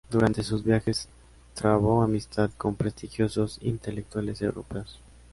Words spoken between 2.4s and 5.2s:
con prestigiosos intelectuales europeos.